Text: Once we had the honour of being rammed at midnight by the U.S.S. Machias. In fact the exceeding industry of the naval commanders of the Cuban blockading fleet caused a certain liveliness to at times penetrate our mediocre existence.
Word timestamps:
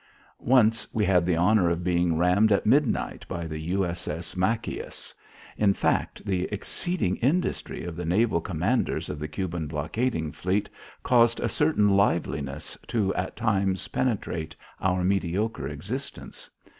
Once 0.47 0.87
we 0.91 1.05
had 1.05 1.27
the 1.27 1.37
honour 1.37 1.69
of 1.69 1.83
being 1.83 2.17
rammed 2.17 2.51
at 2.51 2.65
midnight 2.65 3.23
by 3.27 3.45
the 3.45 3.59
U.S.S. 3.59 4.35
Machias. 4.35 5.13
In 5.59 5.75
fact 5.75 6.25
the 6.25 6.45
exceeding 6.45 7.17
industry 7.17 7.83
of 7.85 7.95
the 7.95 8.03
naval 8.03 8.41
commanders 8.41 9.09
of 9.09 9.19
the 9.19 9.27
Cuban 9.27 9.67
blockading 9.67 10.31
fleet 10.31 10.67
caused 11.03 11.39
a 11.39 11.47
certain 11.47 11.91
liveliness 11.95 12.75
to 12.87 13.13
at 13.13 13.35
times 13.35 13.89
penetrate 13.89 14.55
our 14.81 15.03
mediocre 15.03 15.67
existence. 15.67 16.49